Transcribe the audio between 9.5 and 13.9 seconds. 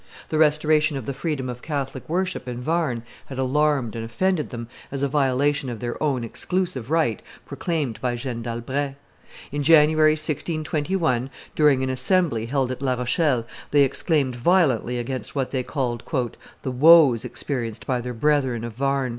In January, 1621, during an assembly held at La Rochelle, they